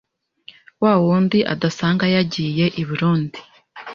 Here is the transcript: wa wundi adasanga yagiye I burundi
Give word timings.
wa 0.81 0.93
wundi 1.03 1.39
adasanga 1.53 2.05
yagiye 2.15 2.65
I 2.81 2.83
burundi 2.87 3.39